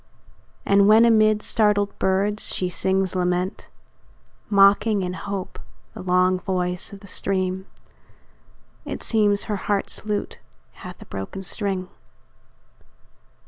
And 0.65 0.87
when 0.87 1.05
amid 1.05 1.43
startled 1.43 1.99
birds 1.99 2.55
she 2.55 2.69
sings 2.69 3.15
lament, 3.15 3.69
Mocking 4.49 5.03
in 5.03 5.13
hope 5.13 5.59
the 5.93 6.01
long 6.01 6.39
voice 6.39 6.91
of 6.91 7.01
the 7.01 7.07
stream, 7.07 7.67
It 8.83 9.03
seems 9.03 9.43
her 9.43 9.57
heart's 9.57 10.03
lute 10.03 10.39
hath 10.71 11.03
a 11.03 11.05
broken 11.05 11.43
string. 11.43 11.87